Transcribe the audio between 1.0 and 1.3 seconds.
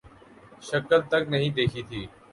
تک